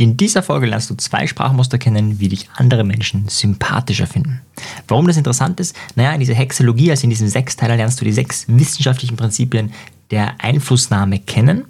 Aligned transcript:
In 0.00 0.16
dieser 0.16 0.42
Folge 0.42 0.64
lernst 0.64 0.88
du 0.88 0.94
zwei 0.94 1.26
Sprachmuster 1.26 1.76
kennen, 1.76 2.20
wie 2.20 2.30
dich 2.30 2.48
andere 2.54 2.84
Menschen 2.84 3.28
sympathischer 3.28 4.06
finden. 4.06 4.40
Warum 4.88 5.06
das 5.06 5.18
interessant 5.18 5.60
ist? 5.60 5.76
Naja, 5.94 6.14
in 6.14 6.20
dieser 6.20 6.32
Hexologie, 6.32 6.90
also 6.90 7.04
in 7.04 7.10
diesem 7.10 7.28
Sechsteiler, 7.28 7.76
lernst 7.76 8.00
du 8.00 8.06
die 8.06 8.12
sechs 8.12 8.46
wissenschaftlichen 8.48 9.18
Prinzipien 9.18 9.74
der 10.10 10.42
Einflussnahme 10.42 11.18
kennen 11.18 11.66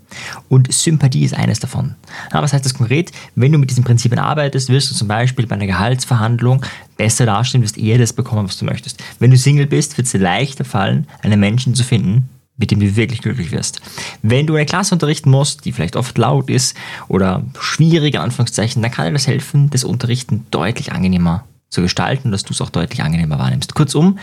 und 0.49 0.73
Sympathie 0.73 1.25
ist 1.25 1.35
eines 1.35 1.59
davon. 1.59 1.97
Ja, 2.33 2.41
was 2.41 2.53
heißt 2.53 2.65
das 2.65 2.75
konkret? 2.75 3.11
Wenn 3.35 3.51
du 3.51 3.59
mit 3.59 3.69
diesen 3.69 3.83
Prinzipien 3.83 4.21
arbeitest, 4.21 4.69
wirst 4.69 4.93
du 4.93 4.95
zum 4.95 5.09
Beispiel 5.09 5.49
bei 5.49 5.57
einer 5.57 5.67
Gehaltsverhandlung 5.67 6.65
besser 6.97 7.27
dastehen, 7.27 7.65
wirst 7.65 7.79
eher 7.79 7.99
das 7.99 8.13
bekommen, 8.13 8.47
was 8.47 8.59
du 8.59 8.65
möchtest. 8.65 9.03
Wenn 9.19 9.33
du 9.33 9.37
Single 9.37 9.67
bist, 9.67 9.97
wird 9.97 10.07
es 10.07 10.13
dir 10.13 10.19
leichter 10.19 10.65
fallen, 10.65 11.09
einen 11.23 11.41
Menschen 11.41 11.75
zu 11.75 11.83
finden, 11.83 12.29
mit 12.61 12.71
dem 12.71 12.79
du 12.79 12.95
wirklich 12.95 13.23
glücklich 13.23 13.51
wirst. 13.51 13.81
Wenn 14.23 14.47
du 14.47 14.55
eine 14.55 14.67
Klasse 14.67 14.95
unterrichten 14.95 15.31
musst, 15.31 15.65
die 15.65 15.73
vielleicht 15.73 15.97
oft 15.97 16.17
laut 16.19 16.49
ist 16.49 16.77
oder 17.09 17.43
schwierige 17.59 18.21
Anführungszeichen, 18.21 18.83
dann 18.83 18.91
kann 18.91 19.07
dir 19.07 19.13
das 19.13 19.27
helfen, 19.27 19.71
das 19.71 19.83
Unterrichten 19.83 20.47
deutlich 20.51 20.93
angenehmer 20.93 21.45
zu 21.71 21.83
gestalten, 21.83 22.31
dass 22.31 22.43
du 22.43 22.53
es 22.53 22.61
auch 22.61 22.71
deutlich 22.71 23.03
angenehmer 23.03 23.39
wahrnimmst. 23.39 23.75
Kurzum, 23.75 24.19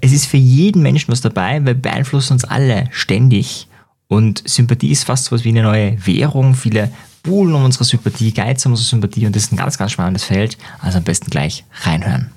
es 0.00 0.12
ist 0.12 0.26
für 0.26 0.36
jeden 0.36 0.82
Menschen 0.82 1.10
was 1.10 1.20
dabei, 1.20 1.64
weil 1.64 1.74
beeinflussen 1.74 2.34
uns 2.34 2.44
alle 2.44 2.88
ständig. 2.92 3.66
Und 4.08 4.42
Sympathie 4.46 4.92
ist 4.92 5.04
fast 5.04 5.26
so 5.26 5.32
was 5.32 5.44
wie 5.44 5.48
eine 5.48 5.62
neue 5.62 6.06
Währung. 6.06 6.54
Viele 6.54 6.90
buhlen 7.22 7.54
um 7.54 7.64
unsere 7.64 7.84
Sympathie, 7.84 8.32
geizen 8.32 8.68
um 8.68 8.72
unsere 8.72 8.88
Sympathie 8.88 9.26
und 9.26 9.34
das 9.34 9.44
ist 9.44 9.52
ein 9.52 9.56
ganz, 9.56 9.78
ganz 9.78 9.92
spannendes 9.92 10.24
Feld. 10.24 10.56
Also 10.80 10.98
am 10.98 11.04
besten 11.04 11.30
gleich 11.30 11.64
reinhören. 11.82 12.30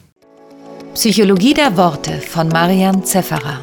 Psychologie 0.93 1.53
der 1.53 1.75
Worte 1.75 2.21
von 2.21 2.47
Marian 2.47 3.03
Zefferer. 3.03 3.59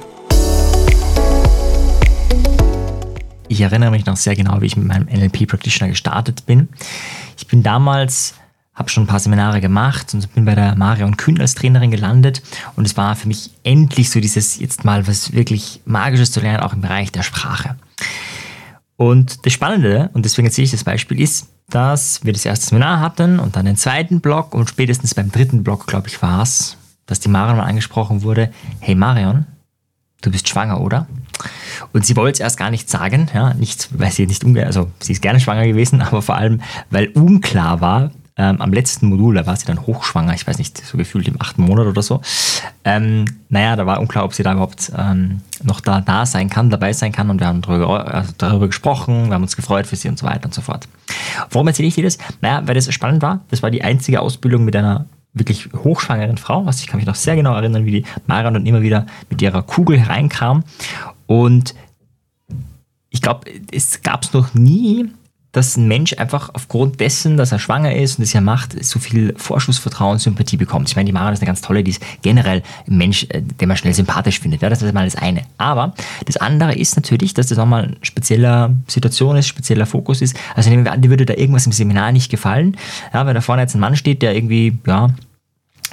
Ich 3.53 3.61
erinnere 3.61 3.91
mich 3.91 4.07
noch 4.07 4.17
sehr 4.17 4.35
genau, 4.35 4.63
wie 4.63 4.67
ich 4.67 4.79
mit 4.79 4.87
meinem 4.87 5.05
NLP 5.05 5.47
Practitioner 5.47 5.91
gestartet 5.91 6.47
bin. 6.47 6.71
Ich 7.37 7.47
bin 7.47 7.63
damals, 7.63 8.33
habe 8.73 8.89
schon 8.89 9.03
ein 9.05 9.07
paar 9.07 9.21
Seminare 9.21 9.61
gemacht 9.61 10.15
und 10.15 10.35
bin 10.35 10.47
bei 10.47 10.55
der 10.55 10.75
Marion 10.75 11.19
Kühn 11.19 11.39
als 11.39 11.55
Trainerin 11.55 11.91
gelandet 11.91 12.43
und 12.77 12.87
es 12.87 12.97
war 12.97 13.15
für 13.15 13.29
mich 13.29 13.51
endlich 13.63 14.09
so 14.09 14.21
dieses 14.21 14.59
jetzt 14.59 14.87
mal 14.87 15.07
was 15.07 15.35
wirklich 15.35 15.83
Magisches 15.85 16.33
zu 16.33 16.41
lernen, 16.41 16.61
auch 16.61 16.73
im 16.73 16.81
Bereich 16.81 17.13
der 17.13 17.23
Sprache. 17.23 17.77
Und 18.97 19.45
das 19.45 19.53
Spannende, 19.53 20.09
und 20.15 20.25
deswegen 20.25 20.47
erzähle 20.47 20.65
ich 20.65 20.71
das 20.71 20.85
Beispiel, 20.85 21.21
ist, 21.21 21.49
dass 21.69 22.25
wir 22.25 22.33
das 22.33 22.47
erste 22.47 22.65
Seminar 22.65 23.01
hatten 23.01 23.39
und 23.39 23.57
dann 23.57 23.67
den 23.67 23.77
zweiten 23.77 24.23
Block 24.23 24.55
und 24.55 24.71
spätestens 24.71 25.15
beim 25.15 25.31
dritten 25.31 25.63
Block, 25.63 25.87
glaube 25.87 26.09
ich, 26.09 26.23
war 26.23 26.41
es, 26.41 26.79
dass 27.05 27.21
die 27.21 27.29
Marion 27.29 27.59
mal 27.59 27.65
angesprochen 27.65 28.23
wurde, 28.23 28.51
hey 28.81 28.95
Marion, 28.95 29.45
du 30.23 30.31
bist 30.31 30.49
schwanger, 30.49 30.81
oder? 30.81 31.07
Und 31.93 32.07
sie 32.07 32.17
wollte 32.17 32.35
es 32.35 32.41
erst 32.41 32.59
gar 32.59 32.71
nicht 32.71 32.89
sagen, 32.89 33.29
ja, 33.35 33.55
nicht, 33.55 33.89
weil 33.93 34.11
sie 34.11 34.27
nicht 34.27 34.45
ungern, 34.45 34.67
also 34.67 34.91
sie 35.01 35.13
ist 35.13 35.23
gerne 35.23 35.41
schwanger 35.41 35.67
gewesen, 35.67 36.03
aber 36.03 36.23
vor 36.23 36.37
allem, 36.37 36.61
weil 36.91 37.09
unklar 37.09 37.81
war, 37.81 38.11
ähm, 38.37 38.61
am 38.61 38.73
letzten 38.73 39.09
Modul, 39.09 39.35
da 39.35 39.47
war 39.47 39.57
sie 39.57 39.67
dann 39.67 39.87
hochschwanger, 39.87 40.33
ich 40.35 40.47
weiß 40.47 40.57
nicht, 40.59 40.85
so 40.85 40.97
gefühlt 40.97 41.29
im 41.29 41.41
achten 41.41 41.63
Monat 41.63 41.87
oder 41.87 42.03
so. 42.03 42.23
Ähm, 42.85 43.27
naja, 43.51 43.77
da 43.77 43.85
war 43.85 44.01
unklar, 44.01 44.25
ob 44.25 44.33
sie 44.33 44.43
da 44.43 44.53
überhaupt 44.53 44.91
ähm, 44.97 45.43
noch 45.63 45.81
da, 45.81 46.01
da 46.01 46.25
sein 46.25 46.49
kann, 46.49 46.71
dabei 46.71 46.95
sein 46.95 47.13
kann 47.13 47.29
und 47.29 47.41
wir 47.41 47.47
haben 47.47 47.61
darüber, 47.61 48.13
also 48.13 48.33
darüber 48.39 48.67
gesprochen, 48.69 49.27
wir 49.27 49.35
haben 49.35 49.43
uns 49.43 49.57
gefreut 49.57 49.87
für 49.87 49.97
sie 49.97 50.09
und 50.09 50.19
so 50.19 50.27
weiter 50.27 50.47
und 50.47 50.55
so 50.55 50.63
fort. 50.63 50.89
Warum 51.51 51.69
erzähle 51.69 51.89
ich 51.89 51.95
dir 51.95 52.05
das? 52.05 52.17
Naja, 52.41 52.63
weil 52.65 52.75
das 52.75 52.93
spannend 52.93 53.23
war, 53.23 53.41
das 53.51 53.63
war 53.63 53.71
die 53.71 53.85
einzige 53.85 54.21
Ausbildung 54.21 54.65
mit 54.65 54.75
einer 54.77 55.05
wirklich 55.35 55.69
hochschwangeren 55.73 56.37
Frau. 56.37 56.65
Also 56.67 56.81
ich 56.81 56.87
kann 56.87 56.99
mich 56.99 57.07
noch 57.07 57.15
sehr 57.15 57.37
genau 57.37 57.55
erinnern, 57.55 57.87
wie 57.87 58.03
die 58.03 58.05
Marion 58.27 58.55
dann 58.55 58.67
immer 58.67 58.83
wieder 58.83 59.07
mit 59.31 59.41
ihrer 59.41 59.63
Kugel 59.63 59.99
hereinkam. 59.99 60.65
Und 61.27 61.75
ich 63.11 63.23
glaube, 63.23 63.51
es 63.71 64.03
gab 64.03 64.25
es 64.25 64.33
noch 64.33 64.55
nie, 64.55 65.11
dass 65.53 65.77
ein 65.77 65.87
Mensch 65.87 66.15
einfach 66.15 66.51
aufgrund 66.55 66.99
dessen, 66.99 67.37
dass 67.37 67.53
er 67.53 67.59
schwanger 67.59 67.95
ist 67.95 68.19
und 68.19 68.23
das 68.23 68.33
ja 68.33 68.41
macht, 68.41 68.83
so 68.83 68.99
viel 68.99 69.35
Vorschussvertrauen, 69.37 70.19
Sympathie 70.19 70.57
bekommt. 70.57 70.89
Ich 70.89 70.97
meine, 70.97 71.07
die 71.07 71.13
Marion 71.13 71.35
ist 71.35 71.41
eine 71.41 71.47
ganz 71.47 71.61
tolle, 71.61 71.85
die 71.85 71.91
ist 71.91 72.03
generell 72.23 72.63
ein 72.89 72.97
Mensch, 72.97 73.27
äh, 73.29 73.43
den 73.43 73.69
man 73.69 73.77
schnell 73.77 73.93
sympathisch 73.93 74.41
findet. 74.41 74.63
Ja, 74.63 74.71
das 74.71 74.81
ist 74.81 74.95
mal 74.95 75.05
das 75.05 75.17
eine. 75.17 75.43
Aber 75.59 75.95
das 76.25 76.39
andere 76.39 76.75
ist 76.75 76.97
natürlich, 76.97 77.35
dass 77.35 77.49
das 77.49 77.59
nochmal 77.59 77.85
eine 77.85 77.97
spezielle 78.01 78.75
Situation 78.89 79.37
ist, 79.37 79.47
spezieller 79.47 79.85
Fokus 79.85 80.23
ist. 80.23 80.37
Also 80.55 80.71
nehmen 80.71 80.87
wir 80.87 80.93
an, 80.93 81.03
dir 81.03 81.11
würde 81.11 81.27
da 81.27 81.35
irgendwas 81.35 81.67
im 81.67 81.73
Seminar 81.73 82.13
nicht 82.13 82.31
gefallen. 82.31 82.79
Ja, 83.13 83.27
wenn 83.27 83.35
da 83.35 83.43
vorne 83.43 83.63
jetzt 83.63 83.75
ein 83.75 83.81
Mann 83.81 83.95
steht, 83.95 84.23
der 84.23 84.35
irgendwie, 84.35 84.79
ja, 84.87 85.11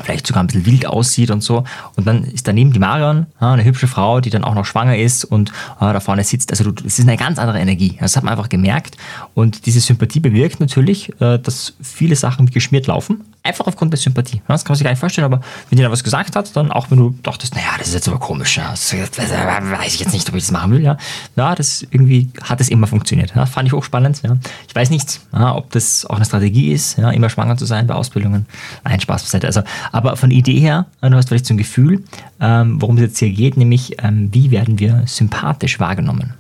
vielleicht 0.04 0.28
sogar 0.28 0.44
ein 0.44 0.48
bisschen 0.48 0.66
wild 0.66 0.86
aussieht 0.86 1.32
und 1.32 1.42
so. 1.42 1.64
Und 1.96 2.08
dann 2.08 2.24
ist 2.24 2.48
daneben 2.48 2.74
die 2.74 2.80
Marion, 2.80 3.28
ja, 3.40 3.54
eine 3.54 3.64
hübsche 3.64 3.88
Frau, 3.88 4.22
die 4.22 4.30
dann 4.30 4.44
auch 4.44 4.56
noch 4.56 4.66
schwanger 4.66 4.98
ist 4.98 5.26
und 5.26 5.50
äh, 5.80 5.94
da 5.94 6.00
vorne 6.00 6.24
sitzt. 6.24 6.52
Also 6.52 6.72
es 6.86 7.00
ist 7.00 7.08
eine 7.08 7.18
ganz 7.18 7.40
andere 7.40 7.60
Energie. 7.60 7.98
Das 8.00 8.16
hat 8.16 8.24
man 8.24 8.34
einfach 8.34 8.50
gemerkt. 8.50 8.98
Und 9.34 9.66
diese 9.66 9.80
Sympathie 9.80 10.20
bewirkt 10.20 10.60
natürlich, 10.60 11.10
äh, 11.22 11.40
dass 11.40 11.74
viele 11.82 12.16
Sachen 12.16 12.48
geschmiert 12.48 12.88
laufen. 12.88 13.24
Einfach 13.50 13.66
aufgrund 13.66 13.92
der 13.92 14.00
Sympathie. 14.00 14.44
Das 14.48 14.64
kann 14.64 14.74
man 14.74 14.78
sich 14.78 14.84
gar 14.84 14.92
nicht 14.92 15.00
vorstellen, 15.00 15.26
aber 15.26 15.42
wenn 15.70 15.78
dir 15.78 15.84
da 15.86 15.92
was 15.92 16.04
gesagt 16.04 16.36
hat, 16.36 16.56
dann 16.56 16.72
auch 16.72 16.92
wenn 16.92 17.00
du 17.00 17.16
dachtest, 17.24 17.56
naja, 17.56 17.72
das 17.80 17.88
ist 17.88 17.96
jetzt 17.96 18.08
aber 18.08 18.20
komisch, 18.20 18.58
ja, 18.58 18.70
das, 18.70 18.96
das, 19.16 19.32
weiß 19.32 19.96
ich 19.96 20.00
jetzt 20.00 20.14
nicht, 20.14 20.30
ob 20.30 20.36
ich 20.36 20.44
das 20.44 20.52
machen 20.52 20.72
will, 20.72 20.84
ja. 20.84 20.98
Ja, 21.36 21.56
das 21.56 21.82
irgendwie 21.90 22.30
hat 22.44 22.62
es 22.62 22.70
immer 22.70 22.86
funktioniert. 22.86 23.34
Ja, 23.36 23.48
fand 23.48 23.68
ich 23.68 23.74
hochspannend. 23.74 24.22
Ja. 24.22 24.38
Ich 24.68 24.76
weiß 24.76 24.92
nicht, 24.92 25.20
ja, 25.34 25.56
ob 25.56 25.72
das 25.72 26.06
auch 26.06 26.18
eine 26.18 26.26
Strategie 26.26 26.72
ist, 26.72 27.00
ja, 27.00 27.10
immer 27.10 27.32
schwanger 27.32 27.58
zu 27.58 27.66
sein 27.66 27.88
bei 27.88 27.96
Ausbildungen. 27.96 28.46
Nein, 28.84 29.00
Spaß 29.00 29.24
beiseite. 29.24 29.48
Also, 29.48 29.64
aber 29.92 30.16
von 30.16 30.30
Idee 30.30 30.60
her, 30.60 30.86
du 31.02 31.12
hast 31.16 31.30
vielleicht 31.30 31.48
so 31.48 31.56
ein 31.56 31.58
Gefühl, 31.58 32.04
ähm, 32.40 32.80
worum 32.80 32.98
es 32.98 33.02
jetzt 33.02 33.18
hier 33.18 33.32
geht, 33.32 33.58
nämlich 33.58 33.96
ähm, 34.04 34.30
wie 34.32 34.52
werden 34.52 34.78
wir 34.78 35.02
sympathisch 35.08 35.80
wahrgenommen. 35.80 36.36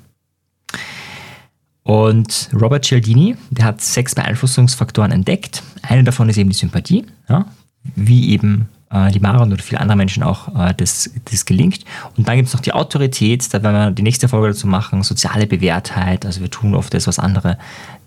Und 1.89 2.51
Robert 2.53 2.85
Cialdini, 2.85 3.35
der 3.50 3.66
hat 3.66 3.81
sechs 3.81 4.13
Beeinflussungsfaktoren 4.13 5.11
entdeckt. 5.11 5.63
Eine 5.81 6.03
davon 6.03 6.29
ist 6.29 6.38
eben 6.38 6.51
die 6.51 6.55
Sympathie, 6.55 7.03
ja, 7.27 7.47
wie 7.95 8.29
eben 8.29 8.69
äh, 8.91 9.09
die 9.09 9.19
Maron 9.19 9.51
oder 9.51 9.63
viele 9.63 9.81
andere 9.81 9.97
Menschen 9.97 10.22
auch 10.22 10.49
äh, 10.55 10.75
das, 10.78 11.09
das 11.31 11.45
gelingt. 11.45 11.85
Und 12.16 12.28
dann 12.28 12.35
gibt 12.35 12.47
es 12.47 12.53
noch 12.53 12.61
die 12.61 12.73
Autorität, 12.73 13.51
da 13.51 13.63
werden 13.63 13.75
wir 13.75 13.89
die 13.89 14.03
nächste 14.03 14.28
Folge 14.28 14.49
dazu 14.49 14.67
machen, 14.67 15.01
soziale 15.01 15.47
Bewährtheit, 15.47 16.28
also 16.28 16.41
wir 16.41 16.51
tun 16.51 16.75
oft 16.75 16.94
das, 16.94 17.07
was 17.07 17.17
andere 17.17 17.57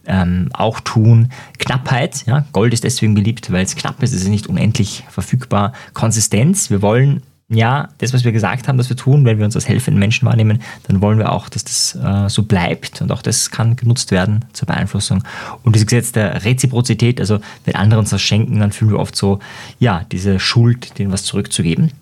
ähm, 0.07 0.49
auch 0.53 0.79
tun. 0.79 1.33
Knappheit, 1.59 2.25
ja, 2.27 2.45
Gold 2.53 2.75
ist 2.75 2.85
deswegen 2.85 3.15
beliebt, 3.15 3.51
weil 3.51 3.65
es 3.65 3.75
knapp 3.75 4.01
ist, 4.01 4.13
es 4.13 4.23
ist 4.23 4.29
nicht 4.29 4.47
unendlich 4.47 5.03
verfügbar. 5.09 5.73
Konsistenz, 5.93 6.71
wir 6.71 6.83
wollen 6.83 7.25
ja, 7.55 7.89
das, 7.99 8.13
was 8.13 8.25
wir 8.25 8.33
gesagt 8.33 8.69
haben, 8.69 8.79
dass 8.79 8.89
wir 8.89 8.97
tun, 8.97 9.25
wenn 9.25 9.39
wir 9.39 9.45
uns 9.45 9.55
als 9.55 9.69
helfenden 9.69 9.99
Menschen 9.99 10.27
wahrnehmen, 10.27 10.63
dann 10.89 11.01
wollen 11.01 11.19
wir 11.19 11.33
auch, 11.33 11.49
dass 11.49 11.65
das 11.65 11.95
äh, 11.95 12.29
so 12.29 12.43
bleibt 12.45 13.03
und 13.03 13.13
auch 13.13 13.23
das 13.23 13.51
kann 13.51 13.77
genutzt 13.77 14.11
werden 14.11 14.45
zur 14.53 14.67
Beeinflussung. 14.67 15.25
Und 15.63 15.75
dieses 15.75 15.87
Gesetz 15.87 16.13
der 16.13 16.45
Reziprozität, 16.45 17.21
also 17.21 17.41
wenn 17.65 17.75
andere 17.75 18.01
uns 18.01 18.13
was 18.13 18.23
schenken, 18.23 18.61
dann 18.61 18.73
fühlen 18.73 18.91
wir 18.91 18.99
oft 18.99 19.17
so, 19.17 19.39
ja, 19.79 20.05
diese 20.11 20.41
Schuld, 20.41 20.99
denen 20.99 21.13
was 21.13 21.25
zurückzugeben. 21.25 21.93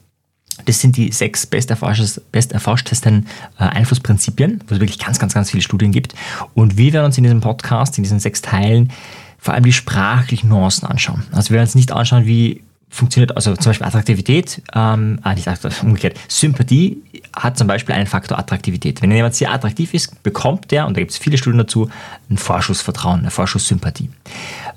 Das 0.66 0.80
sind 0.80 0.96
die 0.96 1.10
sechs 1.10 1.46
besterforschtesten 1.46 3.26
äh, 3.58 3.64
Einflussprinzipien, 3.64 4.62
wo 4.66 4.74
es 4.74 4.80
wirklich 4.80 4.98
ganz, 4.98 5.18
ganz, 5.18 5.32
ganz 5.32 5.50
viele 5.50 5.62
Studien 5.62 5.92
gibt. 5.92 6.14
Und 6.54 6.76
wir 6.76 6.92
werden 6.92 7.06
uns 7.06 7.18
in 7.18 7.24
diesem 7.24 7.40
Podcast, 7.40 7.96
in 7.98 8.04
diesen 8.04 8.20
sechs 8.20 8.42
Teilen, 8.42 8.92
vor 9.38 9.54
allem 9.54 9.64
die 9.64 9.72
sprachlichen 9.72 10.48
Nuancen 10.48 10.86
anschauen. 10.86 11.22
Also 11.32 11.50
wir 11.50 11.54
werden 11.54 11.66
uns 11.66 11.74
nicht 11.74 11.92
anschauen, 11.92 12.26
wie 12.26 12.62
funktioniert, 12.90 13.36
also 13.36 13.54
zum 13.54 13.70
Beispiel 13.70 13.86
Attraktivität, 13.86 14.62
ähm, 14.74 15.20
ah, 15.22 15.34
nicht 15.34 15.48
umgekehrt, 15.82 16.18
Sympathie 16.28 16.98
hat 17.34 17.56
zum 17.56 17.68
Beispiel 17.68 17.94
einen 17.94 18.06
Faktor 18.06 18.38
Attraktivität. 18.38 19.00
Wenn 19.00 19.12
jemand 19.12 19.36
sehr 19.36 19.52
attraktiv 19.52 19.94
ist, 19.94 20.22
bekommt 20.24 20.72
der, 20.72 20.86
und 20.86 20.96
da 20.96 21.00
gibt 21.00 21.12
es 21.12 21.16
viele 21.16 21.38
Studien 21.38 21.58
dazu, 21.58 21.88
ein 22.28 22.36
Vorschussvertrauen, 22.36 23.20
eine 23.20 23.30
Vorschusssympathie. 23.30 24.10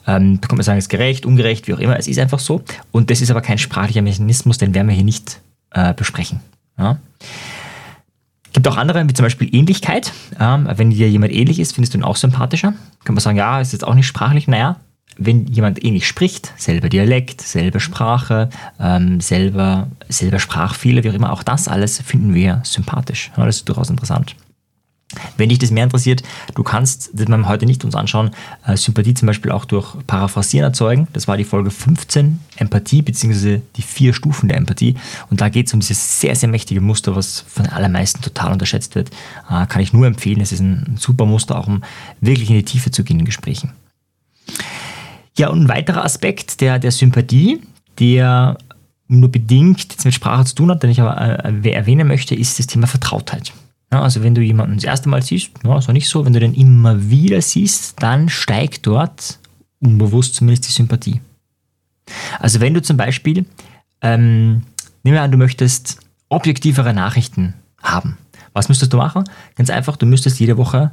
Ähm, 0.06 0.40
da 0.40 0.48
kann 0.48 0.58
man 0.58 0.64
sagen, 0.64 0.78
es 0.78 0.86
ist 0.86 0.90
gerecht, 0.90 1.26
ungerecht, 1.26 1.68
wie 1.68 1.74
auch 1.74 1.80
immer, 1.80 1.98
es 1.98 2.08
ist 2.08 2.20
einfach 2.20 2.40
so. 2.40 2.64
Und 2.92 3.10
das 3.10 3.22
ist 3.22 3.32
aber 3.32 3.42
kein 3.42 3.58
sprachlicher 3.58 4.04
Mechanismus, 4.04 4.60
den 4.60 4.76
werden 4.76 4.88
wir 4.88 4.96
hier 4.96 5.04
nicht 5.04 5.42
äh, 5.72 5.94
besprechen. 5.94 6.40
Ja? 6.78 7.00
gibt 8.54 8.68
auch 8.68 8.78
andere, 8.78 9.08
wie 9.10 9.14
zum 9.14 9.26
Beispiel 9.26 9.54
Ähnlichkeit. 9.54 10.14
Ähm, 10.40 10.70
wenn 10.76 10.92
dir 10.92 11.10
jemand 11.10 11.34
ähnlich 11.34 11.60
ist, 11.60 11.74
findest 11.74 11.94
du 11.94 11.98
ihn 11.98 12.04
auch 12.04 12.16
sympathischer. 12.16 12.74
Kann 13.04 13.16
man 13.16 13.22
sagen, 13.22 13.38
ja, 13.38 13.60
ist 13.60 13.74
jetzt 13.74 13.86
auch 13.86 13.96
nicht 13.96 14.08
sprachlich. 14.08 14.48
Naja, 14.48 14.78
wenn 15.18 15.48
jemand 15.48 15.84
ähnlich 15.84 16.08
spricht, 16.08 16.54
selber 16.58 16.90
Dialekt, 16.90 17.42
selbe 17.42 17.80
Sprache, 17.80 18.50
ähm, 18.80 19.22
selber, 19.22 19.88
selber 20.10 20.40
Sprachfehler, 20.40 21.04
wie 21.04 21.10
auch 21.10 21.16
immer, 21.16 21.32
auch 21.32 21.44
das 21.44 21.68
alles 21.68 22.02
finden 22.02 22.34
wir 22.34 22.62
sympathisch. 22.64 23.32
Ja, 23.38 23.46
das 23.46 23.58
ist 23.58 23.70
durchaus 23.70 23.90
interessant. 23.90 24.36
Wenn 25.38 25.50
dich 25.50 25.60
das 25.60 25.72
mehr 25.72 25.84
interessiert, 25.84 26.24
du 26.56 26.64
kannst, 26.64 27.12
das 27.14 27.28
wir 27.28 27.48
heute 27.48 27.66
nicht 27.66 27.86
uns 27.86 27.96
anschauen, 27.96 28.32
äh, 28.66 28.76
Sympathie 28.76 29.14
zum 29.14 29.28
Beispiel 29.28 29.52
auch 29.52 29.66
durch 29.66 29.96
Paraphrasieren 30.08 30.66
erzeugen. 30.66 31.08
Das 31.14 31.28
war 31.28 31.38
die 31.38 31.44
Folge 31.44 31.72
15, 31.72 32.40
Empathie, 32.58 33.02
beziehungsweise 33.02 33.62
die 33.76 33.82
vier 33.82 34.14
Stufen 34.14 34.50
der 34.50 34.58
Empathie. 34.58 34.96
Und 35.30 35.42
da 35.42 35.50
geht 35.50 35.68
es 35.68 35.74
um 35.74 35.80
dieses 35.80 36.20
sehr, 36.20 36.36
sehr 36.36 36.50
mächtige 36.50 36.82
Muster, 36.82 37.16
was 37.16 37.42
von 37.48 37.66
den 37.66 37.74
allermeisten 37.74 38.22
total 38.22 38.52
unterschätzt 38.52 38.96
wird. 38.96 39.10
Äh, 39.50 39.66
kann 39.68 39.82
ich 39.82 39.94
nur 39.94 40.08
empfehlen. 40.08 40.42
Es 40.42 40.52
ist 40.52 40.62
ein 40.62 40.98
super 41.00 41.26
Muster, 41.26 41.58
auch 41.58 41.68
um 41.68 41.84
wirklich 42.22 42.50
in 42.50 42.56
die 42.56 42.66
Tiefe 42.66 42.92
zu 42.92 43.04
gehen 43.04 43.20
in 43.20 43.26
Gesprächen. 43.26 43.72
Ja, 45.38 45.50
und 45.50 45.64
ein 45.64 45.70
weiterer 45.70 46.04
Aspekt 46.06 46.62
der, 46.62 46.80
der 46.80 46.92
Sympathie, 46.92 47.62
der 48.00 48.58
nur 49.08 49.32
bedingt 49.32 49.92
jetzt 49.92 50.06
mit 50.06 50.14
Sprache 50.14 50.46
zu 50.46 50.56
tun 50.56 50.72
hat, 50.72 50.84
den 50.84 50.90
ich 50.90 51.02
aber 51.02 51.46
äh, 51.46 51.72
erwähnen 51.72 52.08
möchte, 52.08 52.36
ist 52.36 52.60
das 52.60 52.68
Thema 52.68 52.88
Vertrautheit. 52.88 53.52
Ja, 53.92 54.02
also 54.02 54.24
wenn 54.24 54.34
du 54.34 54.42
jemanden 54.42 54.76
das 54.76 54.86
erste 54.86 55.10
Mal 55.10 55.22
siehst, 55.22 55.52
ja, 55.64 55.78
ist 55.78 55.90
auch 55.90 55.94
nicht 55.94 56.10
so, 56.10 56.26
wenn 56.26 56.34
du 56.34 56.40
den 56.40 56.54
immer 56.54 57.10
wieder 57.10 57.42
siehst, 57.42 58.02
dann 58.02 58.30
steigt 58.30 58.88
dort 58.88 59.40
unbewusst 59.80 60.36
zumindest 60.36 60.68
die 60.68 60.72
Sympathie. 60.72 61.22
Also 62.40 62.60
wenn 62.60 62.74
du 62.74 62.82
zum 62.82 62.98
Beispiel, 62.98 63.46
ähm, 64.02 64.64
nehmen 65.04 65.16
wir 65.16 65.22
an, 65.22 65.32
du 65.32 65.38
möchtest 65.38 66.00
objektivere 66.30 66.94
Nachrichten 66.94 67.54
haben. 67.82 68.18
Was 68.54 68.70
müsstest 68.70 68.94
du 68.94 68.98
machen? 68.98 69.26
Ganz 69.56 69.70
einfach, 69.70 69.98
du 69.98 70.06
müsstest 70.06 70.40
jede 70.40 70.58
Woche 70.58 70.92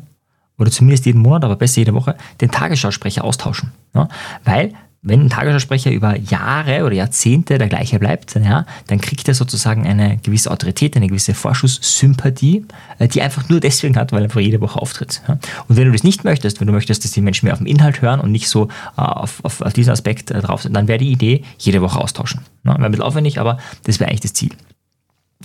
oder 0.61 0.71
zumindest 0.71 1.07
jeden 1.07 1.23
Monat, 1.23 1.45
aber 1.45 1.57
besser 1.57 1.79
jede 1.79 1.95
Woche, 1.95 2.17
den 2.41 2.51
Tagesschausprecher 2.51 3.25
austauschen. 3.25 3.73
Ja? 3.95 4.09
Weil 4.45 4.73
wenn 5.03 5.23
ein 5.23 5.31
Tagesschausprecher 5.31 5.91
über 5.91 6.19
Jahre 6.19 6.85
oder 6.85 6.95
Jahrzehnte 6.95 7.57
der 7.57 7.69
gleiche 7.69 7.99
bleibt, 7.99 8.35
ja, 8.35 8.67
dann 8.89 9.01
kriegt 9.01 9.27
er 9.29 9.35
sozusagen 9.35 9.87
eine 9.87 10.19
gewisse 10.19 10.51
Autorität, 10.51 10.95
eine 10.95 11.09
gewisse 11.09 11.33
Vorschusssympathie, 11.33 12.67
äh, 12.99 13.09
die 13.09 13.23
einfach 13.23 13.49
nur 13.49 13.61
deswegen 13.61 13.97
hat, 13.97 14.13
weil 14.13 14.21
er 14.21 14.25
einfach 14.25 14.41
jede 14.41 14.61
Woche 14.61 14.79
auftritt. 14.79 15.23
Ja. 15.27 15.39
Und 15.69 15.77
wenn 15.77 15.87
du 15.87 15.93
das 15.93 16.05
nicht 16.05 16.25
möchtest, 16.25 16.61
wenn 16.61 16.67
du 16.67 16.75
möchtest, 16.75 17.05
dass 17.05 17.13
die 17.13 17.23
Menschen 17.23 17.47
mehr 17.47 17.55
auf 17.55 17.61
den 17.61 17.67
Inhalt 17.67 18.03
hören 18.03 18.21
und 18.21 18.31
nicht 18.31 18.49
so 18.49 18.69
äh, 18.99 19.01
auf, 19.01 19.43
auf, 19.43 19.63
auf, 19.63 19.73
diesen 19.73 19.91
Aspekt 19.91 20.31
äh, 20.31 20.41
drauf 20.43 20.63
sind, 20.63 20.75
dann 20.75 20.87
wäre 20.87 20.99
die 20.99 21.11
Idee, 21.11 21.45
jede 21.59 21.81
Woche 21.81 21.99
austauschen. 21.99 22.43
Ja, 22.65 22.73
wäre 22.73 22.85
ein 22.85 22.91
bisschen 22.91 23.07
aufwendig, 23.07 23.41
aber 23.41 23.59
das 23.85 24.01
wäre 24.01 24.11
eigentlich 24.11 24.21
das 24.21 24.35
Ziel. 24.35 24.51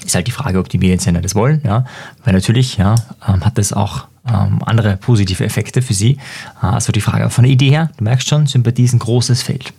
Ist 0.04 0.16
halt 0.16 0.28
die 0.28 0.32
Frage, 0.32 0.60
ob 0.60 0.68
die 0.68 0.78
Mediensender 0.78 1.22
das 1.22 1.36
wollen, 1.36 1.62
ja. 1.64 1.86
Weil 2.24 2.34
natürlich, 2.34 2.78
ja, 2.78 2.96
ähm, 3.28 3.46
hat 3.46 3.58
das 3.58 3.72
auch 3.72 4.08
ähm, 4.28 4.62
andere 4.66 4.98
positive 4.98 5.44
Effekte 5.44 5.82
für 5.82 5.94
sie. 5.94 6.18
Also 6.60 6.92
die 6.92 7.02
Frage 7.02 7.30
von 7.30 7.44
der 7.44 7.52
Idee 7.52 7.70
her, 7.70 7.92
du 7.98 8.04
merkst 8.04 8.28
schon, 8.28 8.48
Sympathie 8.48 8.84
ist 8.84 8.94
ein 8.94 9.00
großes 9.00 9.44
Feld. 9.44 9.74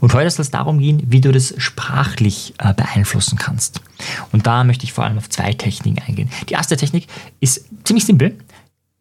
Und 0.00 0.14
heute 0.14 0.30
soll 0.30 0.42
es 0.42 0.50
darum 0.50 0.78
gehen, 0.78 1.02
wie 1.06 1.20
du 1.20 1.32
das 1.32 1.54
sprachlich 1.58 2.54
äh, 2.58 2.72
beeinflussen 2.72 3.38
kannst. 3.38 3.80
Und 4.32 4.46
da 4.46 4.64
möchte 4.64 4.84
ich 4.84 4.92
vor 4.92 5.04
allem 5.04 5.18
auf 5.18 5.28
zwei 5.28 5.52
Techniken 5.52 6.00
eingehen. 6.06 6.30
Die 6.48 6.54
erste 6.54 6.76
Technik 6.76 7.08
ist 7.40 7.64
ziemlich 7.84 8.06
simpel. 8.06 8.36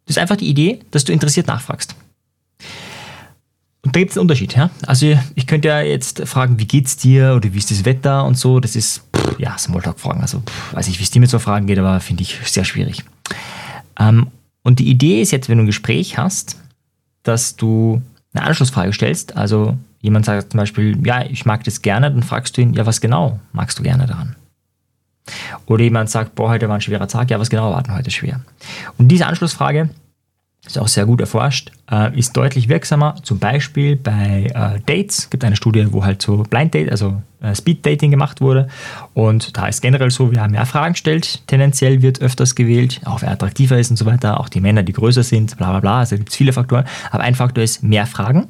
Das 0.06 0.16
ist 0.16 0.22
einfach 0.22 0.38
die 0.38 0.50
Idee, 0.50 0.80
dass 0.92 1.06
du 1.06 1.14
interessiert 1.14 1.48
nachfragst. 1.48 1.96
Und 3.88 3.96
da 3.96 4.02
gibt 4.02 4.12
es 4.12 4.18
einen 4.18 4.24
Unterschied. 4.24 4.54
Ja? 4.54 4.70
Also 4.86 5.18
ich 5.36 5.48
könnte 5.48 5.70
ja 5.70 5.80
jetzt 5.80 6.28
fragen, 6.28 6.60
wie 6.60 6.68
geht's 6.68 6.98
dir 6.98 7.36
oder 7.38 7.54
wie 7.54 7.58
ist 7.58 7.72
das 7.72 7.86
Wetter 7.86 8.26
und 8.26 8.38
so. 8.38 8.60
Das 8.60 8.76
ist, 8.76 9.02
pff, 9.16 9.40
ja, 9.40 9.58
Smalltalk-Fragen. 9.58 10.20
Also 10.20 10.42
pff, 10.42 10.74
weiß 10.74 10.90
ich, 10.90 11.00
wie 11.00 11.04
es 11.04 11.10
dir 11.10 11.22
mit 11.22 11.30
so 11.30 11.40
Fragen 11.40 11.68
geht, 11.68 11.80
aber 11.80 12.02
finde 12.02 12.24
ich 12.24 12.38
sehr 12.44 12.66
schwierig. 12.66 13.06
Ähm, 13.98 14.28
und 14.62 14.80
die 14.80 14.90
Idee 14.90 15.22
ist 15.22 15.32
jetzt, 15.32 15.48
wenn 15.48 15.58
du 15.58 15.64
ein 15.64 15.68
Gespräch 15.68 16.18
hast, 16.18 16.58
dass 17.24 17.56
du 17.56 18.02
eine 18.34 18.44
Anschlussfrage 18.44 18.92
stellst. 18.92 19.38
Also 19.38 19.78
jemand 20.02 20.26
sagt 20.26 20.52
zum 20.52 20.58
Beispiel, 20.58 20.98
ja, 21.08 21.24
ich 21.24 21.46
mag 21.46 21.64
das 21.64 21.82
gerne, 21.82 22.12
dann 22.12 22.24
fragst 22.24 22.58
du 22.58 22.62
ihn, 22.62 22.74
ja, 22.74 22.86
was 22.86 23.00
genau 23.00 23.40
magst 23.54 23.80
du 23.80 23.84
gerne 23.84 24.06
daran? 24.06 24.36
Oder 25.66 25.86
jemand 25.86 26.10
sagt, 26.10 26.36
boah, 26.36 26.50
heute 26.50 26.68
war 26.68 26.76
ein 26.76 26.82
schwerer 26.82 27.08
Tag, 27.08 27.32
ja, 27.32 27.40
was 27.40 27.50
genau 27.50 27.72
war 27.72 27.84
denn 27.84 27.96
heute 27.96 28.12
schwer? 28.12 28.42
Und 28.98 29.08
diese 29.08 29.28
Anschlussfrage 29.28 29.90
ist 30.68 30.78
auch 30.78 30.88
sehr 30.88 31.06
gut 31.06 31.22
erforscht, 31.22 31.72
äh, 31.92 32.18
ist 32.18 32.36
deutlich 32.36 32.70
wirksamer, 32.70 33.16
zum 33.24 33.40
Beispiel 33.40 33.96
bei 33.96 34.52
äh, 34.54 34.80
Dates. 34.86 35.20
Es 35.20 35.30
gibt 35.30 35.44
eine 35.44 35.56
Studie, 35.56 35.88
wo 35.92 36.04
halt 36.04 36.22
so 36.22 36.44
Blind 36.44 36.74
Date, 36.74 36.92
also 36.92 37.22
äh, 37.42 37.56
Speed 37.56 37.86
Dating 37.86 38.12
gemacht 38.12 38.42
wurde. 38.42 38.68
Und 39.14 39.58
da 39.58 39.68
ist 39.68 39.82
generell 39.82 40.12
so, 40.12 40.32
wir 40.32 40.42
haben 40.42 40.52
mehr 40.52 40.66
Fragen 40.66 40.94
gestellt, 40.94 41.44
tendenziell 41.48 42.02
wird 42.02 42.22
öfters 42.22 42.56
gewählt, 42.56 43.02
auch 43.06 43.22
wer 43.22 43.32
attraktiver 43.32 43.80
ist 43.80 43.90
und 43.90 43.98
so 43.98 44.06
weiter, 44.06 44.40
auch 44.40 44.50
die 44.50 44.62
Männer, 44.62 44.84
die 44.84 44.94
größer 44.94 45.24
sind, 45.24 45.58
bla 45.58 45.72
bla 45.72 45.80
bla. 45.80 46.00
Also 46.00 46.18
gibt 46.18 46.30
es 46.30 46.36
viele 46.36 46.54
Faktoren. 46.54 46.86
Aber 47.12 47.24
ein 47.24 47.36
Faktor 47.36 47.64
ist 47.64 47.84
mehr 47.84 48.06
Fragen. 48.06 48.48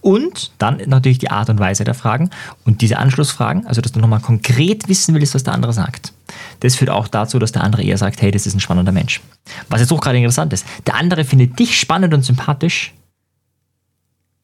Und 0.00 0.52
dann 0.58 0.82
natürlich 0.86 1.18
die 1.18 1.30
Art 1.30 1.50
und 1.50 1.58
Weise 1.58 1.84
der 1.84 1.94
Fragen 1.94 2.30
und 2.64 2.80
diese 2.80 2.98
Anschlussfragen, 2.98 3.66
also 3.66 3.80
dass 3.80 3.92
du 3.92 4.00
nochmal 4.00 4.20
konkret 4.20 4.88
wissen 4.88 5.14
willst, 5.14 5.34
was 5.34 5.44
der 5.44 5.54
andere 5.54 5.72
sagt. 5.72 6.12
Das 6.60 6.76
führt 6.76 6.90
auch 6.90 7.08
dazu, 7.08 7.38
dass 7.38 7.52
der 7.52 7.64
andere 7.64 7.82
eher 7.82 7.98
sagt, 7.98 8.22
hey, 8.22 8.30
das 8.30 8.46
ist 8.46 8.54
ein 8.54 8.60
spannender 8.60 8.92
Mensch. 8.92 9.20
Was 9.68 9.80
jetzt 9.80 9.92
auch 9.92 10.00
gerade 10.00 10.18
interessant 10.18 10.52
ist, 10.52 10.66
der 10.86 10.94
andere 10.94 11.24
findet 11.24 11.58
dich 11.58 11.78
spannend 11.78 12.14
und 12.14 12.24
sympathisch, 12.24 12.94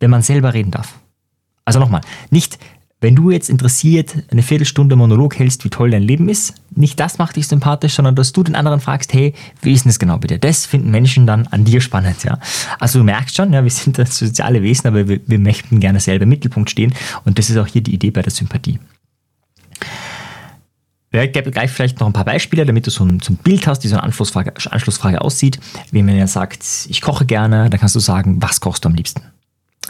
wenn 0.00 0.10
man 0.10 0.22
selber 0.22 0.54
reden 0.54 0.70
darf. 0.70 0.94
Also 1.64 1.80
nochmal, 1.80 2.02
nicht 2.30 2.58
wenn 3.00 3.14
du 3.14 3.30
jetzt 3.30 3.50
interessiert 3.50 4.14
eine 4.30 4.42
Viertelstunde 4.42 4.96
Monolog 4.96 5.38
hältst, 5.38 5.64
wie 5.64 5.70
toll 5.70 5.90
dein 5.90 6.02
Leben 6.02 6.28
ist, 6.30 6.54
nicht 6.74 6.98
das 6.98 7.18
macht 7.18 7.36
dich 7.36 7.46
sympathisch, 7.46 7.94
sondern 7.94 8.14
dass 8.14 8.32
du 8.32 8.42
den 8.42 8.54
anderen 8.54 8.80
fragst, 8.80 9.12
hey, 9.12 9.34
wie 9.60 9.72
ist 9.72 9.84
denn 9.84 9.90
das 9.90 9.98
genau 9.98 10.16
bitte? 10.18 10.38
Das 10.38 10.64
finden 10.64 10.90
Menschen 10.90 11.26
dann 11.26 11.46
an 11.48 11.64
dir 11.64 11.80
spannend, 11.82 12.24
ja. 12.24 12.38
Also 12.78 13.00
du 13.00 13.04
merkst 13.04 13.36
schon, 13.36 13.52
ja, 13.52 13.62
wir 13.62 13.70
sind 13.70 13.98
das 13.98 14.16
soziale 14.16 14.62
Wesen, 14.62 14.88
aber 14.88 15.08
wir, 15.08 15.20
wir 15.26 15.38
möchten 15.38 15.78
gerne 15.78 16.00
selber 16.00 16.22
im 16.22 16.30
Mittelpunkt 16.30 16.70
stehen 16.70 16.94
und 17.24 17.38
das 17.38 17.50
ist 17.50 17.58
auch 17.58 17.66
hier 17.66 17.82
die 17.82 17.94
Idee 17.94 18.10
bei 18.10 18.22
der 18.22 18.32
Sympathie. 18.32 18.78
Ich 21.12 21.32
gebe 21.32 21.50
gleich 21.50 21.70
vielleicht 21.70 22.00
noch 22.00 22.06
ein 22.06 22.12
paar 22.12 22.24
Beispiele, 22.24 22.66
damit 22.66 22.86
du 22.86 22.90
so 22.90 23.04
ein, 23.04 23.20
so 23.20 23.32
ein 23.32 23.36
Bild 23.36 23.66
hast, 23.66 23.84
wie 23.84 23.88
so 23.88 23.96
eine 23.96 24.02
Anschlussfrage, 24.02 24.52
Anschlussfrage 24.70 25.20
aussieht. 25.20 25.58
Wenn 25.90 26.04
man 26.04 26.16
ja 26.16 26.26
sagt, 26.26 26.64
ich 26.88 27.00
koche 27.00 27.24
gerne, 27.24 27.70
dann 27.70 27.80
kannst 27.80 27.94
du 27.94 28.00
sagen, 28.00 28.42
was 28.42 28.60
kochst 28.60 28.84
du 28.84 28.88
am 28.88 28.94
liebsten? 28.94 29.22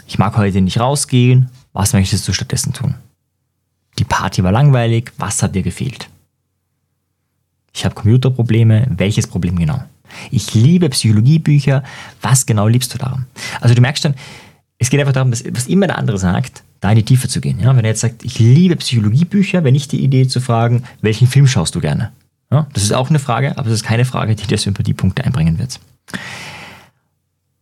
Ich 0.07 0.17
mag 0.17 0.37
heute 0.37 0.61
nicht 0.61 0.79
rausgehen, 0.79 1.49
was 1.73 1.93
möchtest 1.93 2.27
du 2.27 2.33
stattdessen 2.33 2.71
tun? 2.71 2.95
Die 3.99 4.05
Party 4.05 4.41
war 4.43 4.53
langweilig, 4.53 5.11
was 5.17 5.43
hat 5.43 5.53
dir 5.53 5.63
gefehlt? 5.63 6.09
Ich 7.73 7.83
habe 7.83 7.93
Computerprobleme, 7.93 8.87
welches 8.89 9.27
Problem 9.27 9.57
genau? 9.57 9.83
Ich 10.31 10.53
liebe 10.53 10.89
Psychologiebücher, 10.89 11.83
was 12.21 12.45
genau 12.45 12.67
liebst 12.67 12.93
du 12.93 12.97
daran? 12.97 13.25
Also 13.59 13.75
du 13.75 13.81
merkst 13.81 14.05
dann, 14.05 14.15
es 14.79 14.89
geht 14.89 14.99
einfach 14.99 15.13
darum, 15.13 15.31
dass 15.31 15.43
was 15.51 15.67
immer 15.67 15.87
der 15.87 15.97
andere 15.97 16.17
sagt, 16.17 16.63
da 16.79 16.91
in 16.91 16.95
die 16.95 17.03
Tiefe 17.03 17.27
zu 17.27 17.41
gehen. 17.41 17.59
Ja? 17.59 17.75
Wenn 17.75 17.83
er 17.83 17.91
jetzt 17.91 18.01
sagt, 18.01 18.23
ich 18.23 18.39
liebe 18.39 18.77
Psychologiebücher, 18.77 19.63
wäre 19.63 19.73
nicht 19.73 19.91
die 19.91 20.03
Idee 20.03 20.27
zu 20.27 20.39
fragen, 20.39 20.83
welchen 21.01 21.27
Film 21.27 21.47
schaust 21.47 21.75
du 21.75 21.81
gerne? 21.81 22.11
Ja? 22.49 22.67
Das 22.73 22.83
ist 22.83 22.93
auch 22.93 23.09
eine 23.09 23.19
Frage, 23.19 23.57
aber 23.57 23.69
das 23.69 23.79
ist 23.79 23.83
keine 23.83 24.05
Frage, 24.05 24.35
die 24.35 24.47
dir 24.47 24.57
Sympathiepunkte 24.57 25.25
einbringen 25.25 25.59
wird. 25.59 25.79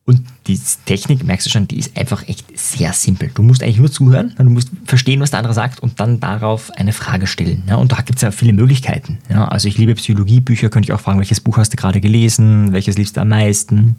Und 0.08 0.22
die 0.46 0.60
Technik, 0.86 1.24
merkst 1.24 1.48
du 1.48 1.50
schon, 1.50 1.68
die 1.68 1.80
ist 1.80 1.98
einfach 1.98 2.28
echt 2.28 2.46
sehr 2.58 2.94
simpel. 2.94 3.32
Du 3.34 3.42
musst 3.42 3.64
eigentlich 3.64 3.80
nur 3.80 3.92
zuhören, 3.92 4.36
du 4.38 4.44
musst 4.44 4.70
verstehen, 4.86 5.20
was 5.20 5.32
der 5.32 5.40
andere 5.40 5.56
sagt 5.56 5.80
und 5.80 6.00
dann 6.00 6.20
darauf 6.20 6.70
eine 6.78 6.94
Frage 6.94 7.26
stellen. 7.26 7.64
Ja, 7.68 7.78
und 7.78 7.92
da 7.92 7.98
gibt 8.02 8.18
es 8.18 8.22
ja 8.22 8.30
viele 8.30 8.54
Möglichkeiten. 8.54 9.18
Ja, 9.30 9.48
also 9.48 9.68
ich 9.68 9.80
liebe 9.80 9.96
Psychologiebücher, 9.96 10.70
könnte 10.70 10.88
ich 10.88 10.94
auch 10.94 11.00
fragen, 11.00 11.18
welches 11.18 11.42
Buch 11.42 11.58
hast 11.58 11.74
du 11.74 11.78
gerade 11.78 12.02
gelesen, 12.02 12.72
welches 12.72 12.98
liebst 12.98 13.18
du 13.18 13.22
am 13.22 13.30
meisten, 13.30 13.96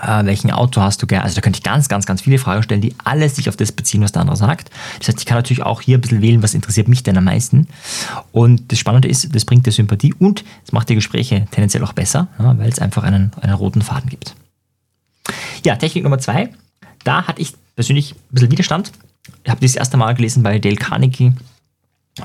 äh, 0.00 0.24
welchen 0.24 0.52
Auto 0.52 0.80
hast 0.80 1.02
du 1.02 1.08
gerne. 1.08 1.24
Also 1.24 1.34
da 1.34 1.40
könnte 1.40 1.58
ich 1.58 1.64
ganz, 1.64 1.88
ganz, 1.88 2.06
ganz 2.06 2.22
viele 2.22 2.38
Fragen 2.38 2.62
stellen, 2.62 2.80
die 2.80 2.94
alles 3.02 3.34
sich 3.34 3.48
auf 3.48 3.56
das 3.56 3.72
beziehen, 3.72 4.02
was 4.02 4.12
der 4.12 4.22
andere 4.22 4.36
sagt. 4.36 4.70
Das 5.00 5.08
heißt, 5.08 5.18
ich 5.18 5.26
kann 5.26 5.36
natürlich 5.36 5.64
auch 5.64 5.80
hier 5.80 5.98
ein 5.98 6.00
bisschen 6.00 6.22
wählen, 6.22 6.44
was 6.44 6.54
interessiert 6.54 6.86
mich 6.86 7.02
denn 7.02 7.18
am 7.18 7.24
meisten. 7.24 7.66
Und 8.30 8.70
das 8.70 8.78
Spannende 8.78 9.08
ist, 9.08 9.34
das 9.34 9.44
bringt 9.44 9.66
dir 9.66 9.72
Sympathie 9.72 10.14
und 10.16 10.44
es 10.64 10.70
macht 10.70 10.88
die 10.90 10.94
Gespräche 10.94 11.46
tendenziell 11.50 11.82
auch 11.82 11.92
besser, 11.92 12.28
ja, 12.38 12.56
weil 12.56 12.68
es 12.68 12.78
einfach 12.78 13.02
einen, 13.02 13.32
einen 13.40 13.54
roten 13.54 13.82
Faden 13.82 14.08
gibt. 14.08 14.36
Ja, 15.64 15.76
Technik 15.76 16.04
Nummer 16.04 16.18
zwei. 16.18 16.50
Da 17.04 17.26
hatte 17.26 17.40
ich 17.40 17.54
persönlich 17.74 18.12
ein 18.12 18.18
bisschen 18.30 18.50
Widerstand. 18.50 18.92
Ich 19.44 19.50
habe 19.50 19.60
das 19.60 19.74
erste 19.74 19.96
Mal 19.96 20.14
gelesen 20.14 20.42
bei 20.42 20.58
Dale 20.58 20.76
Carnegie. 20.76 21.32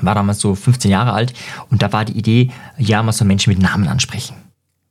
War 0.02 0.14
damals 0.14 0.40
so 0.40 0.54
15 0.54 0.90
Jahre 0.90 1.12
alt 1.12 1.32
und 1.68 1.82
da 1.82 1.92
war 1.92 2.04
die 2.04 2.16
Idee, 2.16 2.50
ja, 2.78 3.02
man 3.02 3.12
soll 3.12 3.26
Menschen 3.26 3.52
mit 3.52 3.60
Namen 3.60 3.88
ansprechen. 3.88 4.36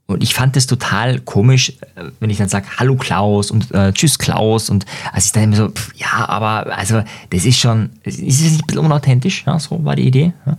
Und 0.08 0.24
ich 0.24 0.34
fand 0.34 0.56
das 0.56 0.66
total 0.66 1.20
komisch, 1.20 1.74
äh, 1.96 2.06
wenn 2.20 2.32
ich 2.32 2.38
dann 2.38 2.50
sage, 2.50 2.66
hallo 2.78 2.96
Klaus 2.96 3.52
und 3.52 3.72
äh, 3.72 3.94
tschüss 3.94 4.18
Klaus. 4.18 4.72
Und 4.72 4.86
als 5.14 5.28
ich 5.28 5.32
dann 5.34 5.44
immer 5.44 5.56
so, 5.56 5.70
pff, 5.70 5.94
ja, 5.96 6.28
aber 6.28 6.76
also 6.76 7.04
das 7.30 7.46
ist 7.46 7.60
schon, 7.60 7.92
ist 8.04 8.18
das 8.18 8.24
nicht 8.24 8.62
ein 8.62 8.66
bisschen 8.66 8.86
unauthentisch? 8.86 9.44
Ja, 9.46 9.60
so 9.60 9.84
war 9.86 9.96
die 9.96 10.08
Idee. 10.08 10.34
Ja. 10.48 10.58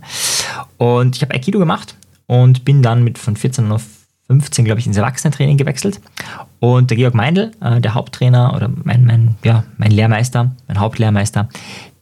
Und 0.77 1.17
ich 1.17 1.21
habe 1.21 1.33
Aikido 1.33 1.59
gemacht 1.59 1.95
und 2.27 2.63
bin 2.63 2.81
dann 2.81 3.03
mit 3.03 3.17
von 3.19 3.35
14 3.35 3.69
auf 3.73 3.83
15, 4.39 4.65
glaube 4.65 4.79
ich, 4.79 4.87
ins 4.87 4.97
Erwachsenentraining 4.97 5.57
gewechselt. 5.57 5.99
Und 6.59 6.89
der 6.89 6.97
Georg 6.97 7.13
Meindl, 7.13 7.51
äh, 7.61 7.81
der 7.81 7.93
Haupttrainer 7.93 8.53
oder 8.55 8.69
mein, 8.83 9.05
mein, 9.05 9.35
ja, 9.43 9.63
mein 9.77 9.91
Lehrmeister, 9.91 10.51
mein 10.67 10.79
Hauptlehrmeister, 10.79 11.49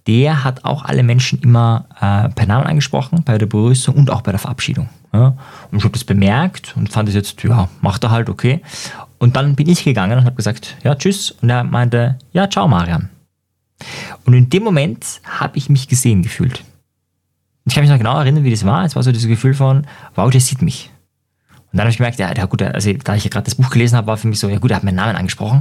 der 0.08 0.44
hat 0.44 0.66
auch 0.66 0.86
alle 0.86 1.04
Menschen 1.04 1.40
immer 1.40 1.86
äh, 2.00 2.30
per 2.30 2.46
Namen 2.46 2.66
angesprochen, 2.66 3.24
bei 3.24 3.38
der 3.38 3.48
Begrüßung 3.48 3.96
und 3.96 4.12
auch 4.12 4.22
bei 4.22 4.32
der 4.32 4.40
Verabschiedung. 4.40 4.90
Ja. 5.14 5.36
Und 5.72 5.78
ich 5.80 5.84
habe 5.84 5.94
das 5.94 6.04
bemerkt 6.04 6.76
und 6.78 6.90
fand 6.90 7.10
es 7.10 7.16
jetzt, 7.16 7.42
ja, 7.44 7.68
macht 7.82 8.04
er 8.04 8.12
halt, 8.12 8.30
okay. 8.30 8.62
Und 9.18 9.36
dann 9.36 9.56
bin 9.56 9.68
ich 9.68 9.84
gegangen 9.84 10.18
und 10.18 10.26
habe 10.26 10.36
gesagt, 10.36 10.78
ja, 10.84 10.96
tschüss. 10.96 11.32
Und 11.42 11.50
er 11.50 11.64
meinte, 11.64 12.18
ja, 12.32 12.50
ciao, 12.50 12.68
Marian. 12.68 13.10
Und 14.26 14.34
in 14.34 14.50
dem 14.50 14.64
Moment 14.64 15.22
habe 15.24 15.58
ich 15.58 15.70
mich 15.70 15.88
gesehen 15.88 16.22
gefühlt. 16.22 16.64
Ich 17.66 17.74
kann 17.74 17.84
mich 17.84 17.92
noch 17.92 17.98
genau 17.98 18.18
erinnern, 18.18 18.44
wie 18.44 18.52
das 18.52 18.66
war. 18.66 18.86
Es 18.86 18.96
war 18.96 19.04
so 19.04 19.12
dieses 19.12 19.28
Gefühl 19.28 19.54
von, 19.54 19.86
wow, 20.16 20.30
der 20.30 20.42
sieht 20.42 20.62
mich. 20.62 20.92
Und 21.72 21.78
dann 21.78 21.82
habe 21.82 21.92
ich 21.92 21.98
gemerkt, 21.98 22.20
ja, 22.20 22.34
ja 22.34 22.46
gut, 22.46 22.62
also 22.62 22.92
da 22.94 23.16
ich 23.16 23.24
ja 23.24 23.30
gerade 23.30 23.46
das 23.46 23.56
Buch 23.56 23.70
gelesen 23.70 23.96
habe, 23.96 24.08
war 24.08 24.18
für 24.18 24.28
mich 24.28 24.40
so, 24.40 24.50
ja 24.50 24.58
gut, 24.58 24.72
er 24.72 24.78
hat 24.78 24.84
meinen 24.84 24.96
Namen 24.96 25.16
angesprochen, 25.16 25.60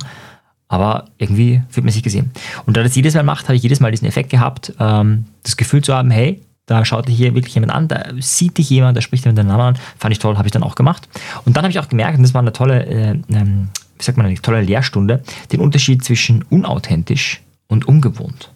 aber 0.68 1.06
irgendwie 1.18 1.62
fühlt 1.68 1.84
man 1.84 1.92
sich 1.92 2.02
gesehen. 2.02 2.30
Und 2.66 2.76
da 2.76 2.82
das 2.82 2.94
jedes 2.94 3.14
Mal 3.14 3.22
macht, 3.22 3.48
habe 3.48 3.56
ich 3.56 3.62
jedes 3.62 3.80
Mal 3.80 3.90
diesen 3.90 4.08
Effekt 4.08 4.30
gehabt, 4.30 4.72
ähm, 4.80 5.26
das 5.42 5.56
Gefühl 5.56 5.82
zu 5.82 5.94
haben, 5.94 6.10
hey, 6.10 6.40
da 6.66 6.84
schaut 6.84 7.08
dich 7.08 7.16
hier 7.16 7.34
wirklich 7.34 7.54
jemand 7.54 7.72
an, 7.72 7.88
da 7.88 8.10
sieht 8.18 8.58
dich 8.58 8.68
jemand, 8.70 8.96
da 8.96 9.00
spricht 9.00 9.24
jemand 9.24 9.38
deinen 9.38 9.48
Namen 9.48 9.74
an, 9.74 9.78
fand 9.98 10.12
ich 10.12 10.18
toll, 10.18 10.36
habe 10.36 10.46
ich 10.46 10.52
dann 10.52 10.62
auch 10.62 10.74
gemacht. 10.74 11.08
Und 11.44 11.56
dann 11.56 11.64
habe 11.64 11.72
ich 11.72 11.78
auch 11.78 11.88
gemerkt, 11.88 12.18
und 12.18 12.22
das 12.22 12.34
war 12.34 12.42
eine 12.42 12.52
tolle, 12.52 12.86
äh, 12.86 13.10
ähm, 13.30 13.68
wie 13.98 14.04
sagt 14.04 14.18
man, 14.18 14.26
eine 14.26 14.34
tolle 14.36 14.60
Lehrstunde, 14.60 15.22
den 15.50 15.60
Unterschied 15.60 16.04
zwischen 16.04 16.42
unauthentisch 16.50 17.40
und 17.68 17.88
ungewohnt. 17.88 18.52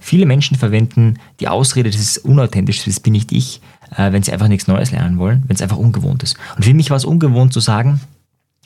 Viele 0.00 0.24
Menschen 0.24 0.56
verwenden 0.56 1.18
die 1.40 1.48
Ausrede, 1.48 1.90
das 1.90 2.00
ist 2.00 2.18
unauthentisch, 2.18 2.84
das 2.84 3.00
bin 3.00 3.12
nicht 3.12 3.32
ich, 3.32 3.60
äh, 3.96 4.12
wenn 4.12 4.22
sie 4.22 4.32
einfach 4.32 4.48
nichts 4.48 4.66
Neues 4.66 4.90
lernen 4.90 5.18
wollen, 5.18 5.44
wenn 5.46 5.54
es 5.54 5.62
einfach 5.62 5.76
ungewohnt 5.76 6.22
ist. 6.22 6.36
Und 6.56 6.64
für 6.64 6.74
mich 6.74 6.90
war 6.90 6.96
es 6.96 7.04
ungewohnt 7.04 7.52
zu 7.52 7.60
sagen, 7.60 8.00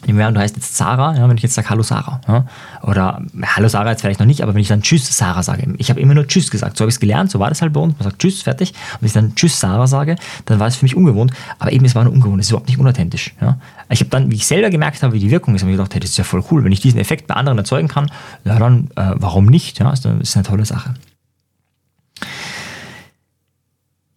du 0.06 0.38
heißt 0.38 0.56
jetzt 0.56 0.76
Sarah, 0.76 1.16
ja, 1.16 1.28
wenn 1.28 1.36
ich 1.36 1.42
jetzt 1.42 1.54
sage 1.54 1.70
Hallo 1.70 1.82
Sarah. 1.82 2.20
Ja, 2.26 2.46
oder 2.82 3.22
Hallo 3.44 3.68
Sarah 3.68 3.90
jetzt 3.90 4.00
vielleicht 4.00 4.20
noch 4.20 4.26
nicht, 4.26 4.42
aber 4.42 4.54
wenn 4.54 4.60
ich 4.60 4.68
dann 4.68 4.82
Tschüss 4.82 5.16
Sarah 5.16 5.42
sage, 5.42 5.74
ich 5.78 5.90
habe 5.90 6.00
immer 6.00 6.14
nur 6.14 6.26
Tschüss 6.26 6.50
gesagt, 6.50 6.76
so 6.76 6.82
habe 6.82 6.90
ich 6.90 6.96
es 6.96 7.00
gelernt, 7.00 7.30
so 7.30 7.38
war 7.38 7.48
das 7.48 7.62
halt 7.62 7.72
bei 7.72 7.80
uns, 7.80 7.94
man 7.98 8.04
sagt 8.04 8.18
Tschüss, 8.18 8.42
fertig. 8.42 8.70
Und 8.70 9.02
wenn 9.02 9.06
ich 9.06 9.12
dann 9.12 9.34
Tschüss 9.34 9.60
Sarah 9.60 9.86
sage, 9.86 10.16
dann 10.46 10.58
war 10.58 10.66
es 10.66 10.76
für 10.76 10.84
mich 10.84 10.96
ungewohnt, 10.96 11.32
aber 11.58 11.72
eben 11.72 11.84
es 11.84 11.94
war 11.94 12.04
nur 12.04 12.12
ungewohnt, 12.12 12.40
es 12.40 12.46
ist 12.46 12.50
überhaupt 12.50 12.68
nicht 12.68 12.78
unauthentisch. 12.78 13.34
Ja. 13.40 13.58
Ich 13.88 14.00
habe 14.00 14.10
dann, 14.10 14.30
wie 14.30 14.36
ich 14.36 14.46
selber 14.46 14.70
gemerkt 14.70 15.02
habe, 15.02 15.12
wie 15.12 15.20
die 15.20 15.30
Wirkung 15.30 15.54
ist, 15.54 15.62
habe 15.62 15.70
ich 15.70 15.76
gedacht, 15.76 15.94
hey, 15.94 16.00
das 16.00 16.10
ist 16.10 16.16
ja 16.16 16.24
voll 16.24 16.42
cool, 16.50 16.64
wenn 16.64 16.72
ich 16.72 16.80
diesen 16.80 16.98
Effekt 16.98 17.26
bei 17.26 17.34
anderen 17.34 17.58
erzeugen 17.58 17.88
kann, 17.88 18.10
ja 18.44 18.58
dann, 18.58 18.88
äh, 18.96 19.12
warum 19.16 19.46
nicht? 19.46 19.78
Ja, 19.78 19.90
das 19.90 20.04
ist 20.04 20.36
eine 20.36 20.44
tolle 20.44 20.64
Sache. 20.64 20.94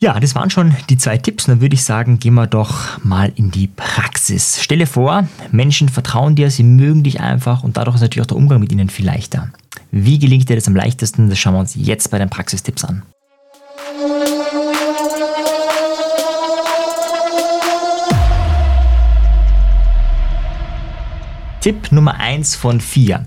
Ja, 0.03 0.19
das 0.19 0.35
waren 0.35 0.49
schon 0.49 0.75
die 0.89 0.97
zwei 0.97 1.17
Tipps. 1.17 1.45
Dann 1.45 1.61
würde 1.61 1.75
ich 1.75 1.85
sagen, 1.85 2.19
gehen 2.19 2.33
wir 2.33 2.45
doch 2.45 3.01
mal 3.05 3.31
in 3.37 3.51
die 3.51 3.67
Praxis. 3.67 4.61
Stelle 4.61 4.85
vor, 4.85 5.29
Menschen 5.53 5.87
vertrauen 5.87 6.35
dir, 6.35 6.51
sie 6.51 6.63
mögen 6.63 7.03
dich 7.03 7.21
einfach 7.21 7.63
und 7.63 7.77
dadurch 7.77 7.95
ist 7.95 8.01
natürlich 8.01 8.23
auch 8.23 8.27
der 8.27 8.35
Umgang 8.35 8.59
mit 8.59 8.73
ihnen 8.73 8.89
viel 8.89 9.05
leichter. 9.05 9.47
Wie 9.91 10.19
gelingt 10.19 10.49
dir 10.49 10.57
das 10.57 10.67
am 10.67 10.75
leichtesten? 10.75 11.29
Das 11.29 11.39
schauen 11.39 11.53
wir 11.53 11.61
uns 11.61 11.75
jetzt 11.75 12.11
bei 12.11 12.19
den 12.19 12.29
Praxistipps 12.29 12.83
an. 12.83 13.03
Tipp 21.61 21.93
Nummer 21.93 22.19
1 22.19 22.57
von 22.57 22.81
4 22.81 23.25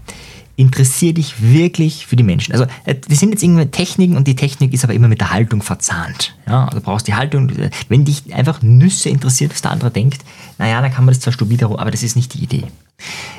interessier 0.57 1.13
dich 1.13 1.43
wirklich 1.43 2.07
für 2.07 2.17
die 2.17 2.23
Menschen. 2.23 2.53
Also 2.53 2.67
äh, 2.85 2.95
das 3.09 3.21
sind 3.21 3.31
jetzt 3.31 3.43
irgendwie 3.43 3.67
Techniken 3.67 4.17
und 4.17 4.27
die 4.27 4.37
Technik 4.37 4.73
ist 4.73 4.85
aber 4.85 4.95
immer 4.95 5.09
mit 5.09 5.21
der 5.21 5.31
Haltung 5.31 5.63
verzahnt. 5.63 6.35
Ja, 6.47 6.65
also 6.65 6.79
du 6.79 6.85
brauchst 6.85 7.07
die 7.07 7.15
Haltung, 7.15 7.53
wenn 7.89 8.05
dich 8.05 8.35
einfach 8.35 8.63
Nüsse 8.63 9.11
interessiert, 9.11 9.53
was 9.53 9.63
der 9.63 9.71
andere 9.71 9.91
denkt, 9.91 10.23
naja, 10.59 10.81
dann 10.81 10.93
kann 10.93 11.05
man 11.05 11.13
das 11.15 11.21
zwar 11.21 11.33
studieren, 11.33 11.77
aber 11.77 11.91
das 11.91 12.03
ist 12.03 12.17
nicht 12.17 12.35
die 12.35 12.43
Idee. 12.43 12.65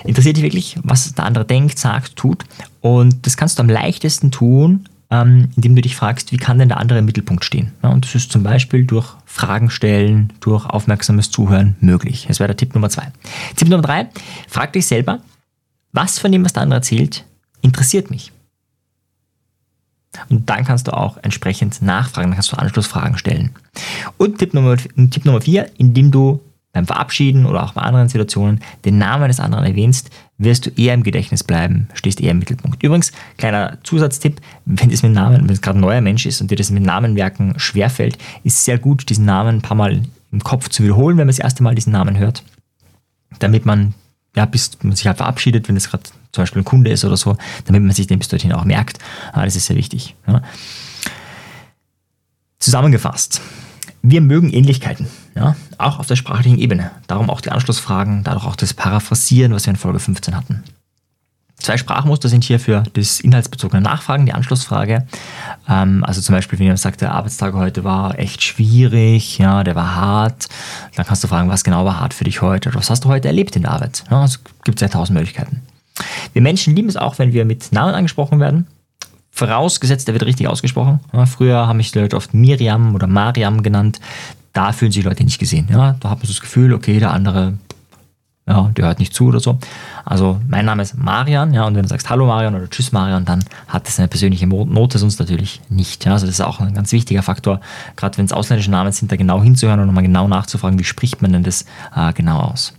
Interessiert 0.04 0.38
dich 0.38 0.44
wirklich, 0.44 0.78
was 0.84 1.14
der 1.14 1.26
andere 1.26 1.44
denkt, 1.44 1.80
sagt, 1.80 2.16
tut 2.16 2.46
und 2.82 3.26
das 3.26 3.36
kannst 3.36 3.58
du 3.58 3.64
am 3.64 3.70
leichtesten 3.70 4.30
tun, 4.30 4.88
ähm, 5.10 5.50
indem 5.56 5.76
du 5.76 5.82
dich 5.82 5.96
fragst, 5.96 6.32
wie 6.32 6.38
kann 6.38 6.60
denn 6.60 6.68
der 6.68 6.78
andere 6.78 7.00
im 7.00 7.06
Mittelpunkt 7.06 7.46
stehen? 7.46 7.72
Ja, 7.82 7.90
und 7.90 8.06
das 8.06 8.14
ist 8.14 8.32
zum 8.32 8.44
Beispiel 8.44 8.86
durch 8.86 9.08
Fragen 9.26 9.70
stellen, 9.70 10.34
durch 10.42 10.66
aufmerksames 10.66 11.32
Zuhören 11.32 11.76
möglich. 11.80 12.26
Das 12.28 12.40
wäre 12.40 12.48
der 12.48 12.58
Tipp 12.58 12.76
Nummer 12.76 12.90
zwei. 12.90 13.12
Tipp 13.56 13.70
Nummer 13.70 13.82
drei, 13.82 14.08
frag 14.48 14.74
dich 14.74 14.86
selber, 14.86 15.22
was 15.98 16.20
von 16.20 16.32
dem, 16.32 16.46
was 16.46 16.54
der 16.54 16.62
andere 16.62 16.78
erzählt, 16.78 17.26
interessiert 17.62 18.12
mich? 18.12 18.32
Und 20.30 20.48
dann 20.50 20.64
kannst 20.64 20.88
du 20.88 20.96
auch 20.96 21.18
entsprechend 21.24 21.82
nachfragen, 21.82 22.30
dann 22.30 22.36
kannst 22.36 22.52
du 22.52 22.58
Anschlussfragen 22.58 23.18
stellen. 23.18 23.56
Und 24.18 24.38
Tipp 24.38 24.54
Nummer, 24.54 24.78
Tipp 24.78 25.26
Nummer 25.26 25.42
vier, 25.42 25.70
indem 25.78 26.12
du 26.12 26.40
beim 26.72 26.86
Verabschieden 26.86 27.48
oder 27.48 27.64
auch 27.64 27.74
bei 27.74 27.82
anderen 27.82 28.10
Situationen 28.10 28.62
den 28.86 29.00
Namen 29.00 29.28
des 29.28 29.40
anderen 29.40 29.66
erwähnst, 29.66 30.12
wirst 30.38 30.68
du 30.68 30.70
eher 30.70 30.94
im 30.94 31.02
Gedächtnis 31.02 31.44
bleiben, 31.44 31.88
stehst 31.96 32.22
eher 32.22 32.32
im 32.32 32.40
Mittelpunkt. 32.40 32.84
Übrigens, 32.84 33.12
kleiner 33.38 33.80
Zusatztipp, 33.84 34.40
wenn 34.66 34.92
es 34.92 35.02
mit 35.02 35.14
Namen, 35.14 35.48
wenn 35.48 35.54
es 35.54 35.62
gerade 35.62 35.80
ein 35.80 35.82
neuer 35.82 36.02
Mensch 36.02 36.28
ist 36.28 36.42
und 36.42 36.52
dir 36.52 36.58
das 36.58 36.70
mit 36.70 36.84
Namenwerken 36.84 37.58
schwerfällt, 37.58 38.20
ist 38.44 38.64
sehr 38.64 38.78
gut, 38.78 39.10
diesen 39.10 39.26
Namen 39.26 39.58
ein 39.58 39.62
paar 39.62 39.78
Mal 39.78 40.04
im 40.32 40.44
Kopf 40.44 40.70
zu 40.70 40.84
wiederholen, 40.84 41.18
wenn 41.18 41.26
man 41.26 41.36
das 41.36 41.40
erste 41.40 41.64
Mal 41.64 41.74
diesen 41.74 41.94
Namen 41.94 42.20
hört, 42.20 42.44
damit 43.40 43.66
man 43.66 43.96
ja, 44.38 44.46
bis 44.46 44.72
man 44.84 44.96
sich 44.96 45.08
halt 45.08 45.18
verabschiedet, 45.18 45.68
wenn 45.68 45.76
es 45.76 45.90
gerade 45.90 46.04
zum 46.32 46.44
Beispiel 46.44 46.62
ein 46.62 46.66
Kunde 46.66 46.92
ist 46.92 47.04
oder 47.04 47.18
so, 47.18 47.36
damit 47.66 47.82
man 47.82 47.92
sich 47.92 48.06
den 48.06 48.20
bis 48.20 48.28
dorthin 48.28 48.54
auch 48.54 48.66
merkt. 48.66 49.00
Ah, 49.34 49.44
das 49.44 49.56
ist 49.56 49.66
sehr 49.66 49.76
wichtig. 49.76 50.16
Ja. 50.28 50.44
Zusammengefasst. 52.60 53.42
Wir 54.04 54.22
mögen 54.22 54.54
Ähnlichkeiten, 54.54 55.08
ja, 55.36 55.56
auch 55.80 55.98
auf 55.98 56.06
der 56.06 56.16
sprachlichen 56.16 56.60
Ebene. 56.60 56.92
Darum 57.08 57.32
auch 57.32 57.42
die 57.42 57.50
Anschlussfragen, 57.50 58.24
dadurch 58.24 58.46
auch 58.46 58.56
das 58.56 58.76
Paraphrasieren, 58.76 59.54
was 59.54 59.66
wir 59.66 59.72
in 59.72 59.78
Folge 59.78 60.00
15 60.00 60.36
hatten. 60.36 60.64
Zwei 61.60 61.78
Sprachmuster 61.78 62.30
sind 62.30 62.44
hier 62.44 62.60
für 62.60 62.84
das 62.94 63.20
inhaltsbezogene 63.20 63.82
Nachfragen, 63.82 64.26
die 64.26 64.34
Anschlussfrage. 64.34 65.08
Ähm, 65.68 66.04
also 66.04 66.22
zum 66.22 66.36
Beispiel, 66.36 66.60
wenn 66.60 66.66
jemand 66.66 66.80
sagt, 66.80 67.02
der 67.02 67.14
Arbeitstag 67.14 67.54
heute 67.56 67.84
war 67.84 68.18
echt 68.20 68.44
schwierig, 68.44 69.40
ja, 69.40 69.64
der 69.64 69.76
war 69.76 69.96
hart, 69.96 70.48
dann 70.96 71.06
kannst 71.06 71.24
du 71.24 71.28
fragen, 71.28 71.50
was 71.50 71.64
genau 71.64 71.84
war 71.84 72.00
hart 72.00 72.14
für 72.14 72.26
dich 72.26 72.42
heute? 72.42 72.74
Was 72.76 72.90
hast 72.90 73.06
du 73.06 73.10
heute 73.10 73.28
erlebt 73.28 73.56
in 73.56 73.64
der 73.64 73.72
Arbeit? 73.72 74.04
Ja, 74.12 74.24
es 74.24 74.40
gibt 74.64 74.80
ja 74.82 74.88
tausend 74.88 75.18
Möglichkeiten. 75.18 75.62
Wir 76.34 76.44
Menschen 76.44 76.76
lieben 76.76 76.90
es 76.90 76.96
auch, 76.96 77.18
wenn 77.18 77.34
wir 77.34 77.44
mit 77.44 77.72
Namen 77.72 77.96
angesprochen 77.96 78.40
werden. 78.40 78.68
Vorausgesetzt, 79.32 80.08
der 80.08 80.14
wird 80.14 80.26
richtig 80.26 80.48
ausgesprochen. 80.48 81.00
Ja, 81.12 81.26
früher 81.26 81.68
haben 81.68 81.78
mich 81.78 81.92
die 81.92 82.00
Leute 82.00 82.16
oft 82.16 82.34
Miriam 82.34 82.94
oder 82.94 83.08
Mariam 83.08 83.64
genannt. 83.64 84.00
Da 84.54 84.72
fühlen 84.74 84.92
sich 84.92 85.04
die 85.04 85.08
Leute 85.08 85.24
nicht 85.24 85.40
gesehen. 85.40 85.68
Ja, 85.72 85.96
da 86.00 86.12
hat 86.12 86.20
man 86.20 86.28
so 86.28 86.34
das 86.34 86.42
Gefühl, 86.42 86.74
okay, 86.74 87.00
der 87.00 87.12
andere 87.12 87.54
ja, 88.48 88.72
der 88.76 88.86
hört 88.86 89.00
nicht 89.00 89.14
zu 89.14 89.28
oder 89.28 89.40
so. 89.40 89.60
Also 90.06 90.40
mein 90.48 90.66
Name 90.66 90.82
ist 90.82 90.98
Marian, 90.98 91.54
ja, 91.54 91.66
und 91.66 91.76
wenn 91.76 91.84
du 91.84 91.90
sagst 91.90 92.10
Hallo 92.10 92.26
Marian 92.26 92.56
oder 92.56 92.70
Tschüss 92.70 92.92
Marian, 92.94 93.26
dann 93.26 93.44
hat 93.68 93.88
das 93.88 94.00
eine 94.00 94.08
persönliche 94.08 94.48
Note, 94.48 94.98
sonst 94.98 95.20
natürlich 95.20 95.62
nicht. 95.70 96.06
Ja, 96.06 96.14
also 96.14 96.26
das 96.26 96.36
ist 96.36 96.42
auch 96.42 96.60
ein 96.62 96.74
ganz 96.74 96.92
wichtiger 96.94 97.24
Faktor, 97.24 97.60
gerade 97.98 98.18
wenn 98.18 98.26
es 98.26 98.32
ausländische 98.32 98.72
Namen 98.72 98.92
sind, 98.92 99.12
da 99.12 99.18
genau 99.18 99.42
hinzuhören 99.44 99.82
und 99.82 99.88
nochmal 99.88 100.04
genau 100.04 100.28
nachzufragen, 100.28 100.80
wie 100.80 100.86
spricht 100.86 101.22
man 101.22 101.34
denn 101.34 101.44
das 101.44 101.66
äh, 101.96 102.14
genau 102.14 102.40
aus. 102.40 102.74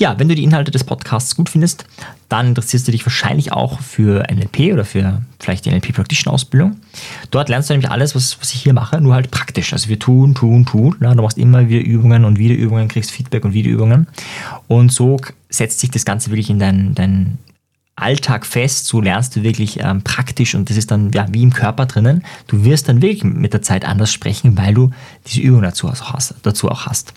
Ja, 0.00 0.18
wenn 0.18 0.30
du 0.30 0.34
die 0.34 0.44
Inhalte 0.44 0.70
des 0.70 0.82
Podcasts 0.82 1.36
gut 1.36 1.50
findest, 1.50 1.84
dann 2.30 2.48
interessierst 2.48 2.88
du 2.88 2.92
dich 2.92 3.04
wahrscheinlich 3.04 3.52
auch 3.52 3.80
für 3.80 4.22
NLP 4.32 4.72
oder 4.72 4.86
für 4.86 5.20
vielleicht 5.38 5.66
die 5.66 5.70
NLP 5.70 5.92
Practitioner 5.92 6.32
Ausbildung. 6.32 6.78
Dort 7.30 7.50
lernst 7.50 7.68
du 7.68 7.74
nämlich 7.74 7.90
alles, 7.90 8.14
was, 8.14 8.40
was 8.40 8.54
ich 8.54 8.62
hier 8.62 8.72
mache, 8.72 8.98
nur 9.02 9.12
halt 9.12 9.30
praktisch. 9.30 9.74
Also 9.74 9.90
wir 9.90 9.98
tun, 9.98 10.34
tun, 10.34 10.64
tun. 10.64 10.96
Ja, 11.02 11.14
du 11.14 11.20
machst 11.20 11.36
immer 11.36 11.68
wieder 11.68 11.84
Übungen 11.84 12.24
und 12.24 12.38
wieder 12.38 12.54
Übungen, 12.54 12.88
kriegst 12.88 13.10
Feedback 13.10 13.44
und 13.44 13.52
wieder 13.52 13.68
Übungen. 13.68 14.06
Und 14.68 14.90
so 14.90 15.18
setzt 15.50 15.80
sich 15.80 15.90
das 15.90 16.06
Ganze 16.06 16.30
wirklich 16.30 16.48
in 16.48 16.58
dein, 16.58 16.94
dein 16.94 17.36
Alltag 17.94 18.46
fest, 18.46 18.86
so 18.86 19.02
lernst 19.02 19.36
du 19.36 19.42
wirklich 19.42 19.80
ähm, 19.80 20.00
praktisch 20.02 20.54
und 20.54 20.70
das 20.70 20.78
ist 20.78 20.90
dann 20.90 21.12
ja, 21.12 21.26
wie 21.30 21.42
im 21.42 21.52
Körper 21.52 21.84
drinnen. 21.84 22.24
Du 22.46 22.64
wirst 22.64 22.88
dann 22.88 23.02
wirklich 23.02 23.22
mit 23.22 23.52
der 23.52 23.60
Zeit 23.60 23.84
anders 23.84 24.10
sprechen, 24.10 24.56
weil 24.56 24.72
du 24.72 24.92
diese 25.26 25.42
Übung 25.42 25.60
dazu 25.60 25.90
hast. 25.90 26.36
Dazu 26.42 26.70
auch 26.70 26.86
hast. 26.86 27.12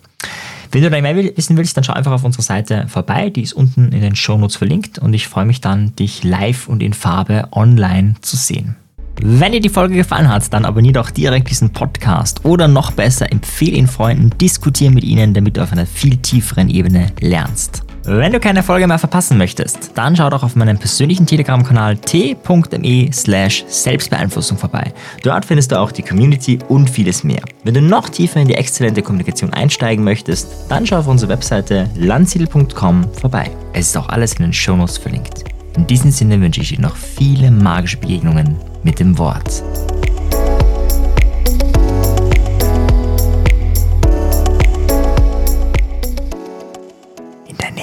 Wenn 0.73 0.81
du 0.81 0.89
da 0.89 0.99
mehr 0.99 1.15
wissen 1.15 1.55
willst, 1.55 1.77
dann 1.77 1.83
schau 1.83 1.93
einfach 1.93 2.13
auf 2.13 2.23
unserer 2.23 2.41
Seite 2.41 2.87
vorbei. 2.87 3.29
Die 3.29 3.43
ist 3.43 3.53
unten 3.53 3.91
in 3.91 4.01
den 4.01 4.15
Show 4.15 4.39
Notes 4.39 4.55
verlinkt 4.55 4.97
und 4.97 5.13
ich 5.13 5.27
freue 5.27 5.45
mich 5.45 5.61
dann, 5.61 5.95
dich 5.95 6.23
live 6.23 6.67
und 6.67 6.81
in 6.81 6.93
Farbe 6.93 7.47
online 7.51 8.15
zu 8.21 8.37
sehen. 8.37 8.75
Wenn 9.21 9.51
dir 9.51 9.61
die 9.61 9.69
Folge 9.69 9.93
gefallen 9.93 10.27
hat, 10.29 10.51
dann 10.51 10.65
abonniere 10.65 10.93
doch 10.93 11.11
direkt 11.11 11.51
diesen 11.51 11.73
Podcast 11.73 12.43
oder 12.43 12.67
noch 12.67 12.91
besser, 12.91 13.31
empfehle 13.31 13.77
ihn 13.77 13.85
Freunden, 13.85 14.31
diskutiere 14.41 14.91
mit 14.91 15.03
ihnen, 15.03 15.35
damit 15.35 15.57
du 15.57 15.61
auf 15.61 15.71
einer 15.71 15.85
viel 15.85 16.17
tieferen 16.17 16.71
Ebene 16.71 17.11
lernst. 17.19 17.83
Wenn 18.05 18.33
du 18.33 18.41
keine 18.41 18.63
Folge 18.63 18.86
mehr 18.86 19.00
verpassen 19.00 19.38
möchtest, 19.38 19.91
dann 19.95 20.17
schau 20.17 20.29
doch 20.29 20.43
auf 20.43 20.57
meinem 20.57 20.77
persönlichen 20.77 21.25
Telegram-Kanal 21.25 21.95
t.me 21.95 23.10
slash 23.13 23.63
Selbstbeeinflussung 23.69 24.57
vorbei. 24.57 24.93
Dort 25.24 25.45
findest 25.45 25.72
du 25.72 25.79
auch 25.79 25.89
die 25.93 26.03
Community 26.03 26.60
und 26.67 26.89
vieles 26.89 27.24
mehr. 27.24 27.41
Wenn 27.63 27.75
du 27.75 27.81
noch 27.81 28.10
tiefer 28.10 28.41
in 28.41 28.50
die 28.50 28.55
exzellente 28.55 29.01
Kommunikation 29.01 29.53
einsteigen 29.53 30.03
möchtest, 30.03 30.50
dann 30.67 30.86
schau 30.86 30.98
auf 30.98 31.07
unsere 31.07 31.31
Webseite 31.31 31.89
landsiedel.com 31.95 33.05
vorbei. 33.13 33.50
Es 33.72 33.88
ist 33.88 33.98
auch 33.98 34.10
alles 34.10 34.33
in 34.33 34.43
den 34.43 34.53
Shownotes 34.53 34.98
verlinkt. 34.98 35.45
In 35.77 35.88
diesem 35.88 36.12
Sinne 36.12 36.41
wünsche 36.41 36.60
ich 36.60 36.75
dir 36.75 36.81
noch 36.81 36.98
viele 36.98 37.51
magische 37.51 37.98
Begegnungen 37.98 38.57
mit 38.83 39.00
dem 39.00 39.17
Wort. 39.17 39.63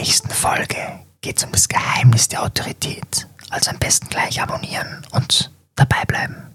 nächsten 0.01 0.31
Folge 0.31 1.01
geht 1.21 1.37
es 1.37 1.45
um 1.45 1.53
das 1.53 1.69
Geheimnis 1.69 2.27
der 2.27 2.43
Autorität. 2.43 3.29
Also 3.51 3.71
am 3.71 3.79
besten 3.79 4.09
gleich 4.09 4.41
abonnieren 4.41 5.07
und 5.13 5.51
dabei 5.75 6.07
bleiben. 6.07 6.50